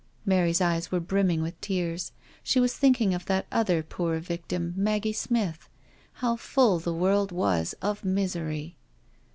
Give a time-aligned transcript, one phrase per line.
[0.25, 2.11] Mary's eyes were brimming with tears.
[2.41, 5.69] She was think ing of that other poor victim, Maggie Smith.
[6.13, 8.77] How full the world was of misery.